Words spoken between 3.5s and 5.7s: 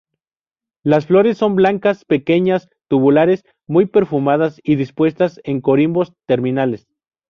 muy perfumadas y dispuestas en